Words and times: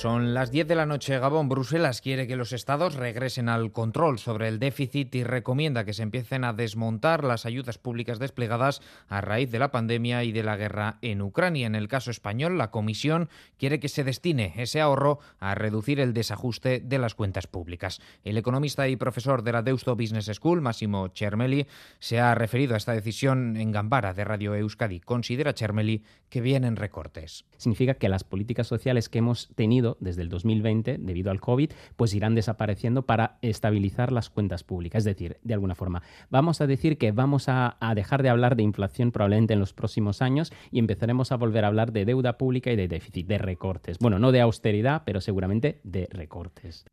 Son 0.00 0.32
las 0.32 0.50
10 0.50 0.66
de 0.66 0.76
la 0.76 0.86
noche. 0.86 1.18
Gabón, 1.18 1.50
Bruselas 1.50 2.00
quiere 2.00 2.26
que 2.26 2.34
los 2.34 2.54
estados 2.54 2.94
regresen 2.94 3.50
al 3.50 3.70
control 3.70 4.18
sobre 4.18 4.48
el 4.48 4.58
déficit 4.58 5.14
y 5.14 5.24
recomienda 5.24 5.84
que 5.84 5.92
se 5.92 6.02
empiecen 6.02 6.42
a 6.44 6.54
desmontar 6.54 7.22
las 7.22 7.44
ayudas 7.44 7.76
públicas 7.76 8.18
desplegadas 8.18 8.80
a 9.08 9.20
raíz 9.20 9.50
de 9.50 9.58
la 9.58 9.70
pandemia 9.70 10.24
y 10.24 10.32
de 10.32 10.42
la 10.42 10.56
guerra 10.56 10.96
en 11.02 11.20
Ucrania. 11.20 11.66
En 11.66 11.74
el 11.74 11.86
caso 11.86 12.10
español, 12.10 12.56
la 12.56 12.70
Comisión 12.70 13.28
quiere 13.58 13.78
que 13.78 13.90
se 13.90 14.02
destine 14.02 14.54
ese 14.56 14.80
ahorro 14.80 15.18
a 15.38 15.54
reducir 15.54 16.00
el 16.00 16.14
desajuste 16.14 16.80
de 16.80 16.98
las 16.98 17.14
cuentas 17.14 17.46
públicas. 17.46 18.00
El 18.24 18.38
economista 18.38 18.88
y 18.88 18.96
profesor 18.96 19.42
de 19.42 19.52
la 19.52 19.60
Deusto 19.60 19.96
Business 19.96 20.30
School, 20.32 20.62
Massimo 20.62 21.10
Cermeli, 21.14 21.66
se 21.98 22.20
ha 22.20 22.34
referido 22.34 22.72
a 22.72 22.78
esta 22.78 22.94
decisión 22.94 23.58
en 23.58 23.70
Gambara 23.70 24.14
de 24.14 24.24
Radio 24.24 24.54
Euskadi. 24.54 25.00
Considera 25.00 25.52
Cermeli 25.52 26.04
que 26.30 26.40
vienen 26.40 26.76
recortes. 26.76 27.44
Significa 27.58 27.92
que 27.92 28.08
las 28.08 28.24
políticas 28.24 28.66
sociales 28.66 29.10
que 29.10 29.18
hemos 29.18 29.50
tenido 29.54 29.89
desde 30.00 30.22
el 30.22 30.28
2020 30.28 30.98
debido 30.98 31.30
al 31.30 31.40
COVID, 31.40 31.72
pues 31.96 32.14
irán 32.14 32.34
desapareciendo 32.34 33.02
para 33.02 33.38
estabilizar 33.42 34.12
las 34.12 34.30
cuentas 34.30 34.64
públicas. 34.64 35.00
Es 35.00 35.04
decir, 35.04 35.38
de 35.42 35.54
alguna 35.54 35.74
forma, 35.74 36.02
vamos 36.30 36.60
a 36.60 36.66
decir 36.66 36.98
que 36.98 37.12
vamos 37.12 37.48
a, 37.48 37.76
dejar 37.94 38.22
de 38.22 38.28
hablar 38.28 38.56
de 38.56 38.62
inflación 38.62 39.12
probablemente 39.12 39.54
en 39.54 39.60
los 39.60 39.72
próximos 39.72 40.22
años 40.22 40.52
y 40.70 40.78
empezaremos 40.78 41.32
a 41.32 41.36
volver 41.36 41.64
a 41.64 41.68
hablar 41.68 41.92
de 41.92 42.04
deuda 42.04 42.38
pública 42.38 42.70
y 42.70 42.76
de 42.76 42.88
déficit, 42.88 43.26
de 43.26 43.38
recortes. 43.38 43.98
Bueno, 43.98 44.18
no 44.18 44.32
de 44.32 44.40
austeridad, 44.40 45.02
pero 45.04 45.20
seguramente 45.20 45.80
de 45.84 46.08
recortes. 46.10 46.84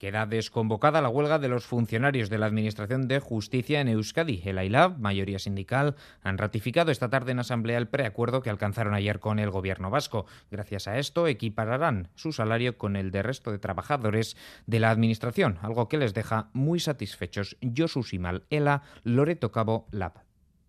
Queda 0.00 0.24
desconvocada 0.24 1.02
la 1.02 1.10
huelga 1.10 1.38
de 1.38 1.48
los 1.48 1.66
funcionarios 1.66 2.30
de 2.30 2.38
la 2.38 2.46
Administración 2.46 3.06
de 3.06 3.20
Justicia 3.20 3.82
en 3.82 3.88
Euskadi. 3.88 4.40
El 4.46 4.56
AILAB, 4.56 4.98
mayoría 4.98 5.38
sindical, 5.38 5.94
han 6.22 6.38
ratificado 6.38 6.90
esta 6.90 7.10
tarde 7.10 7.32
en 7.32 7.38
asamblea 7.38 7.76
el 7.76 7.86
preacuerdo 7.86 8.40
que 8.40 8.48
alcanzaron 8.48 8.94
ayer 8.94 9.20
con 9.20 9.38
el 9.38 9.50
gobierno 9.50 9.90
vasco. 9.90 10.24
Gracias 10.50 10.88
a 10.88 10.96
esto 10.96 11.26
equipararán 11.26 12.08
su 12.14 12.32
salario 12.32 12.78
con 12.78 12.96
el 12.96 13.10
de 13.10 13.22
resto 13.22 13.52
de 13.52 13.58
trabajadores 13.58 14.38
de 14.66 14.80
la 14.80 14.90
Administración, 14.90 15.58
algo 15.60 15.86
que 15.86 15.98
les 15.98 16.14
deja 16.14 16.48
muy 16.54 16.80
satisfechos. 16.80 17.58
Josu 17.60 18.02
Simal, 18.02 18.44
ELA, 18.48 18.80
Loreto 19.04 19.52
Cabo, 19.52 19.86
LAB. 19.90 20.14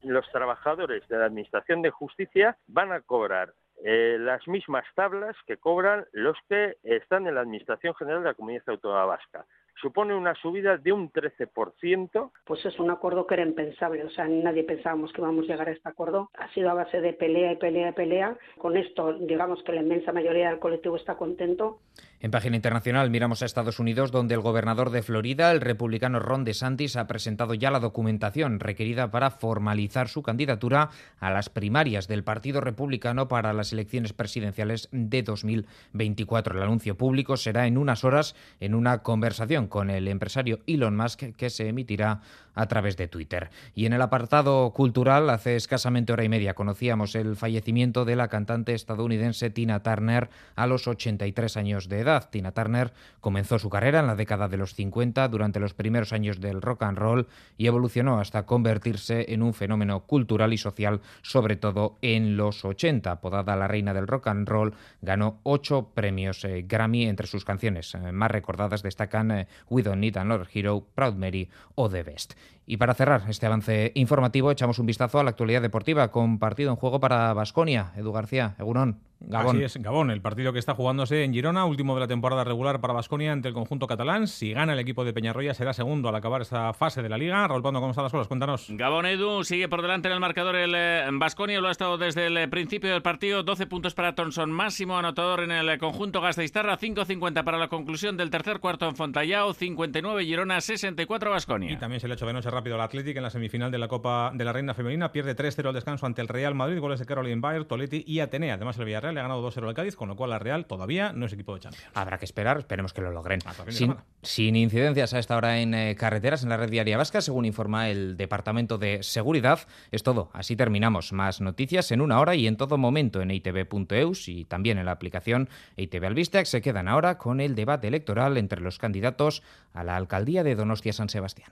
Los 0.01 0.29
trabajadores 0.33 1.07
de 1.07 1.17
la 1.17 1.27
Administración 1.27 1.81
de 1.81 1.89
Justicia 1.89 2.57
van 2.67 2.91
a 2.91 2.99
cobrar 2.99 3.53
eh, 3.83 4.17
las 4.19 4.47
mismas 4.47 4.85
tablas 4.95 5.35
que 5.47 5.57
cobran 5.57 6.05
los 6.11 6.37
que 6.47 6.77
están 6.83 7.27
en 7.27 7.35
la 7.35 7.41
Administración 7.41 7.95
General 7.95 8.21
de 8.21 8.29
la 8.29 8.33
Comunidad 8.35 8.63
Autónoma 8.67 9.05
Vasca. 9.05 9.45
Supone 9.81 10.15
una 10.15 10.35
subida 10.35 10.77
de 10.77 10.91
un 10.91 11.11
13%. 11.11 12.31
Pues 12.45 12.65
es 12.65 12.79
un 12.79 12.91
acuerdo 12.91 13.25
que 13.25 13.33
era 13.33 13.43
impensable, 13.43 14.03
o 14.03 14.09
sea, 14.09 14.27
nadie 14.27 14.63
pensábamos 14.63 15.11
que 15.11 15.21
íbamos 15.21 15.45
a 15.45 15.47
llegar 15.47 15.69
a 15.69 15.71
este 15.71 15.89
acuerdo. 15.89 16.29
Ha 16.38 16.53
sido 16.53 16.69
a 16.69 16.73
base 16.73 17.01
de 17.01 17.13
pelea 17.13 17.53
y 17.53 17.55
pelea 17.55 17.89
y 17.89 17.93
pelea. 17.93 18.38
Con 18.57 18.77
esto, 18.77 19.13
digamos 19.13 19.63
que 19.63 19.73
la 19.73 19.81
inmensa 19.81 20.11
mayoría 20.11 20.49
del 20.49 20.59
colectivo 20.59 20.95
está 20.95 21.15
contento. 21.15 21.79
En 22.19 22.29
página 22.29 22.55
internacional 22.55 23.09
miramos 23.09 23.41
a 23.41 23.45
Estados 23.45 23.79
Unidos, 23.79 24.11
donde 24.11 24.35
el 24.35 24.41
gobernador 24.41 24.91
de 24.91 25.01
Florida, 25.01 25.51
el 25.51 25.59
republicano 25.59 26.19
Ron 26.19 26.43
DeSantis, 26.43 26.95
ha 26.95 27.07
presentado 27.07 27.55
ya 27.55 27.71
la 27.71 27.79
documentación 27.79 28.59
requerida 28.59 29.09
para 29.09 29.31
formalizar 29.31 30.07
su 30.07 30.21
candidatura 30.21 30.89
a 31.19 31.31
las 31.31 31.49
primarias 31.49 32.07
del 32.07 32.23
Partido 32.23 32.61
Republicano 32.61 33.27
para 33.27 33.53
las 33.53 33.73
elecciones 33.73 34.13
presidenciales 34.13 34.88
de 34.91 35.23
2024. 35.23 36.55
El 36.55 36.63
anuncio 36.63 36.95
público 36.95 37.38
será 37.38 37.66
en 37.66 37.79
unas 37.79 38.03
horas 38.03 38.35
en 38.59 38.75
una 38.75 38.99
conversación 39.01 39.67
con 39.72 39.89
el 39.89 40.08
empresario 40.08 40.59
Elon 40.67 40.95
Musk 40.95 41.36
que 41.36 41.50
se 41.50 41.67
emitirá 41.67 42.22
a 42.53 42.67
través 42.67 42.97
de 42.97 43.08
Twitter. 43.08 43.50
Y 43.75 43.86
en 43.86 43.94
el 43.94 44.01
apartado 44.01 44.72
cultural, 44.72 45.29
hace 45.29 45.56
escasamente 45.56 46.13
hora 46.13 46.23
y 46.23 46.29
media 46.29 46.53
conocíamos 46.53 47.16
el 47.16 47.35
fallecimiento 47.35 48.06
de 48.06 48.16
la 48.16 48.28
cantante 48.28 48.73
estadounidense 48.73 49.50
Tina 49.50 49.81
Turner 49.84 50.29
a 50.56 50.68
los 50.68 50.88
83 50.88 51.57
años 51.57 51.90
de 51.90 52.00
edad. 52.00 52.29
Tina 52.29 52.51
Turner 52.51 52.94
comenzó 53.19 53.59
su 53.59 53.69
carrera 53.69 54.01
en 54.01 54.07
la 54.07 54.16
década 54.16 54.47
de 54.47 54.57
los 54.57 54.75
50 54.75 55.28
durante 55.29 55.59
los 55.59 55.74
primeros 55.74 56.13
años 56.13 56.40
del 56.40 56.62
rock 56.62 56.84
and 56.84 56.97
roll 56.97 57.28
y 57.57 57.68
evolucionó 57.68 58.19
hasta 58.19 58.45
convertirse 58.45 59.34
en 59.34 59.41
un 59.41 59.53
fenómeno 59.53 60.01
cultural 60.01 60.53
y 60.53 60.57
social, 60.57 61.01
sobre 61.22 61.56
todo 61.56 61.97
en 62.01 62.38
los 62.38 62.66
80. 62.66 63.12
Apodada 63.12 63.56
la 63.56 63.68
reina 63.68 63.94
del 63.94 64.07
rock 64.07 64.28
and 64.28 64.47
roll, 64.47 64.74
ganó 65.01 65.40
ocho 65.44 65.91
premios 65.94 66.44
eh, 66.44 66.66
Grammy. 66.68 67.06
Entre 67.06 67.28
sus 67.28 67.45
canciones 67.45 67.95
eh, 67.95 68.12
más 68.12 68.31
recordadas 68.31 68.84
destacan 68.84 69.31
eh, 69.31 69.47
We 69.69 69.83
Don't 69.83 69.99
Need 69.99 70.17
Another 70.17 70.47
Hero, 70.53 70.85
Proud 70.95 71.16
Mary 71.16 71.49
o 71.75 71.89
The 71.89 72.03
Best. 72.03 72.33
Y 72.66 72.77
para 72.77 72.94
cerrar 72.94 73.23
este 73.27 73.45
avance 73.45 73.91
informativo, 73.95 74.51
echamos 74.51 74.79
un 74.79 74.85
vistazo 74.85 75.19
a 75.19 75.23
la 75.23 75.31
actualidad 75.31 75.61
deportiva 75.61 76.11
con 76.11 76.39
partido 76.39 76.69
en 76.69 76.75
juego 76.75 76.99
para 76.99 77.33
Basconia. 77.33 77.91
Edu 77.95 78.11
García, 78.11 78.55
Egunon. 78.59 79.10
Gabón. 79.21 79.55
Así 79.55 79.63
es, 79.63 79.77
Gabón, 79.77 80.09
el 80.11 80.21
partido 80.21 80.51
que 80.51 80.59
está 80.59 80.73
jugándose 80.73 81.23
en 81.23 81.33
Girona, 81.33 81.65
último 81.65 81.93
de 81.93 82.01
la 82.01 82.07
temporada 82.07 82.43
regular 82.43 82.81
para 82.81 82.93
Basconia 82.93 83.31
ante 83.31 83.47
el 83.47 83.53
conjunto 83.53 83.87
catalán. 83.87 84.27
Si 84.27 84.51
gana 84.53 84.73
el 84.73 84.79
equipo 84.79 85.05
de 85.05 85.13
Peñarroya, 85.13 85.53
será 85.53 85.73
segundo 85.73 86.09
al 86.09 86.15
acabar 86.15 86.41
esta 86.41 86.73
fase 86.73 87.01
de 87.01 87.09
la 87.09 87.17
liga. 87.17 87.47
Raúl 87.47 87.61
Pando, 87.61 87.79
¿cómo 87.79 87.91
están 87.91 88.03
las 88.03 88.11
cosas? 88.11 88.27
Cuéntanos. 88.27 88.67
Gabón 88.69 89.05
Edu 89.05 89.43
sigue 89.43 89.69
por 89.69 89.81
delante 89.81 90.07
en 90.07 90.15
el 90.15 90.19
marcador 90.19 90.55
el 90.55 90.75
Basconia, 91.19 91.61
lo 91.61 91.67
ha 91.67 91.71
estado 91.71 91.97
desde 91.97 92.27
el 92.27 92.49
principio 92.49 92.91
del 92.91 93.01
partido. 93.01 93.43
12 93.43 93.67
puntos 93.67 93.93
para 93.93 94.15
Thompson, 94.15 94.51
máximo 94.51 94.97
anotador 94.97 95.41
en 95.41 95.51
el 95.51 95.77
conjunto 95.77 96.19
Gasteiztarra. 96.19 96.77
5.50 96.77 97.43
para 97.43 97.57
la 97.57 97.67
conclusión 97.67 98.17
del 98.17 98.29
tercer 98.29 98.59
cuarto 98.59 98.88
en 98.88 98.95
Fontallao. 98.95 99.53
59 99.53 100.25
Girona, 100.25 100.61
64 100.61 101.29
Basconia. 101.29 101.71
Y 101.71 101.77
también 101.77 101.99
se 101.99 102.07
le 102.07 102.13
ha 102.13 102.15
hecho 102.15 102.25
de 102.25 102.33
noche 102.33 102.49
rápido 102.49 102.75
al 102.75 102.81
Athletic 102.81 103.17
en 103.17 103.23
la 103.23 103.29
semifinal 103.29 103.71
de 103.71 103.77
la 103.77 103.88
Copa 103.88 104.31
de 104.33 104.43
la 104.43 104.51
Reina 104.51 104.73
Femenina. 104.73 105.11
Pierde 105.11 105.35
3-0 105.35 105.67
al 105.67 105.73
descanso 105.73 106.05
ante 106.05 106.21
el 106.21 106.27
Real 106.27 106.55
Madrid. 106.55 106.79
Goles 106.79 106.99
de 106.99 107.05
Caroline 107.05 107.39
Bayer, 107.39 107.65
Toletti 107.65 108.03
y 108.05 108.19
Atenea. 108.19 108.55
Además, 108.55 108.77
el 108.79 108.85
Villarreal 108.85 109.10
le 109.13 109.19
ha 109.19 109.23
ganado 109.23 109.47
2-0 109.47 109.67
al 109.67 109.73
Cádiz 109.73 109.95
con 109.95 110.09
lo 110.09 110.16
cual 110.16 110.29
la 110.31 110.39
Real 110.39 110.66
todavía 110.66 111.13
no 111.13 111.25
es 111.25 111.33
equipo 111.33 111.53
de 111.53 111.61
Champions. 111.61 111.85
Habrá 111.94 112.17
que 112.17 112.25
esperar, 112.25 112.57
esperemos 112.57 112.94
que 112.94 113.01
lo 113.01 113.11
logren. 113.11 113.39
Sin, 113.69 113.95
sin, 114.22 114.55
incidencias 114.55 115.13
a 115.13 115.19
esta 115.19 115.38
hora 115.38 115.59
en 115.59 115.73
eh, 115.73 115.95
carreteras 115.95 116.44
en 116.44 116.49
la 116.49 116.57
red 116.57 116.69
diaria 116.69 116.97
vasca, 116.97 117.21
según 117.21 117.45
informa 117.45 117.89
el 117.89 118.17
Departamento 118.17 118.77
de 118.77 119.03
Seguridad. 119.03 119.59
Es 119.91 120.03
todo, 120.03 120.29
así 120.33 120.55
terminamos. 120.55 121.13
Más 121.13 121.41
noticias 121.41 121.91
en 121.91 122.01
una 122.01 122.19
hora 122.19 122.35
y 122.35 122.47
en 122.47 122.57
todo 122.57 122.77
momento 122.77 123.21
en 123.21 123.31
itv.eus 123.31 124.27
y 124.27 124.45
también 124.45 124.77
en 124.77 124.85
la 124.85 124.91
aplicación 124.91 125.50
ITV 125.77 126.05
Albistex. 126.05 126.50
Se 126.50 126.61
quedan 126.61 126.88
ahora 126.88 127.17
con 127.17 127.39
el 127.41 127.55
debate 127.55 127.88
electoral 127.88 128.38
entre 128.38 128.61
los 128.61 128.77
candidatos 128.77 129.44
a 129.73 129.83
la 129.83 129.95
alcaldía 129.95 130.44
de 130.44 130.55
Donostia 130.55 130.94
San 130.94 131.09
Sebastián. 131.09 131.51